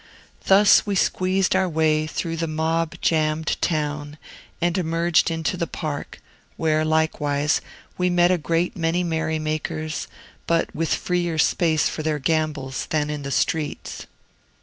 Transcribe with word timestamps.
Thus 0.47 0.83
we 0.83 0.95
squeezed 0.95 1.55
our 1.55 1.69
way 1.69 2.07
through 2.07 2.37
the 2.37 2.47
mob 2.47 2.95
jammed 3.01 3.55
town, 3.61 4.17
and 4.59 4.75
emerged 4.75 5.29
into 5.29 5.57
the 5.57 5.67
Park, 5.67 6.19
where, 6.57 6.83
likewise, 6.83 7.61
we 7.99 8.09
met 8.09 8.31
a 8.31 8.39
great 8.39 8.75
many 8.75 9.03
merry 9.03 9.37
makers, 9.37 10.07
but 10.47 10.73
with 10.73 10.91
freer 10.91 11.37
space 11.37 11.87
for 11.87 12.01
their 12.01 12.17
gambols 12.17 12.87
than 12.89 13.11
in 13.11 13.21
the 13.21 13.29
streets. 13.29 14.07